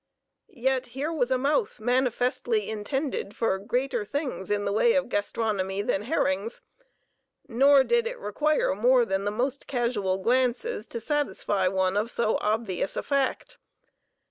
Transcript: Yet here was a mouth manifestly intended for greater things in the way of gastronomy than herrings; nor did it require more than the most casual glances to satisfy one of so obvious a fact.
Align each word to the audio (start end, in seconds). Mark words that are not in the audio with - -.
Yet 0.49 0.87
here 0.97 1.13
was 1.13 1.29
a 1.29 1.37
mouth 1.37 1.79
manifestly 1.79 2.71
intended 2.71 3.35
for 3.35 3.59
greater 3.59 4.03
things 4.03 4.49
in 4.49 4.65
the 4.65 4.71
way 4.71 4.93
of 4.93 5.09
gastronomy 5.09 5.83
than 5.83 6.01
herrings; 6.01 6.59
nor 7.47 7.83
did 7.83 8.07
it 8.07 8.17
require 8.17 8.73
more 8.73 9.05
than 9.05 9.25
the 9.25 9.29
most 9.31 9.67
casual 9.67 10.17
glances 10.17 10.87
to 10.87 10.99
satisfy 10.99 11.67
one 11.67 11.95
of 11.97 12.09
so 12.09 12.39
obvious 12.41 12.97
a 12.97 13.03
fact. 13.03 13.59